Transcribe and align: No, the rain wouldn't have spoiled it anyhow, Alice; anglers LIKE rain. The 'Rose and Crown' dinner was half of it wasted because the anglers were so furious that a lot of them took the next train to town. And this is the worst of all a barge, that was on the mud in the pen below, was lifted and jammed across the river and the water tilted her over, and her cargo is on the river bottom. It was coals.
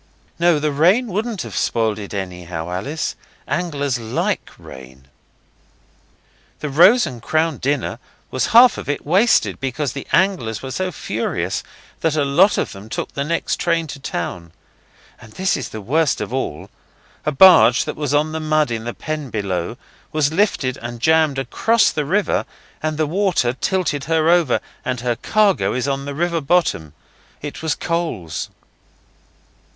No, 0.39 0.57
the 0.57 0.71
rain 0.71 1.09
wouldn't 1.09 1.43
have 1.43 1.55
spoiled 1.55 1.99
it 1.99 2.11
anyhow, 2.11 2.71
Alice; 2.71 3.15
anglers 3.47 3.99
LIKE 3.99 4.49
rain. 4.57 5.07
The 6.59 6.69
'Rose 6.69 7.05
and 7.05 7.21
Crown' 7.21 7.59
dinner 7.59 7.99
was 8.31 8.47
half 8.47 8.79
of 8.79 8.89
it 8.89 9.05
wasted 9.05 9.59
because 9.59 9.93
the 9.93 10.07
anglers 10.11 10.63
were 10.63 10.71
so 10.71 10.91
furious 10.91 11.61
that 11.99 12.15
a 12.15 12.25
lot 12.25 12.57
of 12.57 12.71
them 12.71 12.89
took 12.89 13.13
the 13.13 13.23
next 13.23 13.57
train 13.57 13.85
to 13.93 13.99
town. 13.99 14.53
And 15.21 15.33
this 15.33 15.55
is 15.55 15.69
the 15.69 15.81
worst 15.81 16.19
of 16.19 16.33
all 16.33 16.71
a 17.23 17.31
barge, 17.31 17.85
that 17.85 17.95
was 17.95 18.11
on 18.11 18.31
the 18.31 18.39
mud 18.39 18.71
in 18.71 18.85
the 18.85 18.95
pen 18.95 19.29
below, 19.29 19.77
was 20.11 20.33
lifted 20.33 20.77
and 20.77 20.99
jammed 20.99 21.37
across 21.37 21.91
the 21.91 22.05
river 22.05 22.47
and 22.81 22.97
the 22.97 23.05
water 23.05 23.53
tilted 23.53 24.05
her 24.05 24.29
over, 24.29 24.61
and 24.83 25.01
her 25.01 25.15
cargo 25.15 25.75
is 25.75 25.87
on 25.87 26.05
the 26.05 26.15
river 26.15 26.41
bottom. 26.41 26.95
It 27.43 27.61
was 27.61 27.75
coals. 27.75 28.49